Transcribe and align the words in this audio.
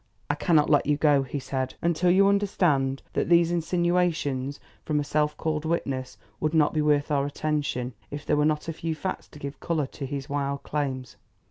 "I 0.31 0.33
cannot 0.33 0.67
let 0.67 0.87
you 0.87 0.97
go," 0.97 1.27
said 1.39 1.73
he, 1.73 1.77
"until 1.83 2.09
you 2.09 2.27
understand 2.27 3.03
that 3.13 3.29
these 3.29 3.51
insinuations 3.51 4.59
from 4.83 4.99
a 4.99 5.03
self 5.03 5.37
called 5.37 5.63
witness 5.63 6.17
would 6.39 6.55
not 6.55 6.73
be 6.73 6.81
worth 6.81 7.11
our 7.11 7.27
attention 7.27 7.93
if 8.09 8.25
there 8.25 8.35
were 8.35 8.43
not 8.43 8.67
a 8.67 8.73
few 8.73 8.95
facts 8.95 9.27
to 9.27 9.37
give 9.37 9.59
colour 9.59 9.85
to 9.85 10.07
his 10.07 10.27
wild 10.27 10.63
claims. 10.63 11.17